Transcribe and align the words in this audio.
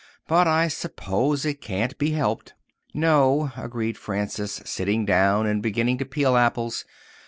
But 0.27 0.47
I 0.47 0.67
suppose 0.67 1.45
it 1.45 1.61
can't 1.61 1.95
be 1.99 2.09
helped." 2.09 2.55
"No," 2.91 3.51
agreed 3.55 3.99
Frances, 3.99 4.59
sitting 4.65 5.05
down 5.05 5.45
and 5.45 5.61
beginning 5.61 5.99
to 5.99 6.05
peel 6.05 6.35
apples. 6.35 6.85